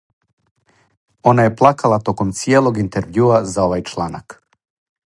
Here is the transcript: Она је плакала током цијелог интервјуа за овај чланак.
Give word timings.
Она 1.31 1.45
је 1.47 1.53
плакала 1.59 2.01
током 2.09 2.33
цијелог 2.41 2.81
интервјуа 2.87 3.41
за 3.53 3.65
овај 3.69 3.87
чланак. 3.93 4.41